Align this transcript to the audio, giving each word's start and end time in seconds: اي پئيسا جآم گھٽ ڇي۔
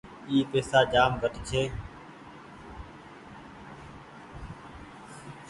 اي 0.29 0.37
پئيسا 0.51 0.79
جآم 0.91 1.11
گھٽ 1.21 1.33
ڇي۔ 1.47 1.63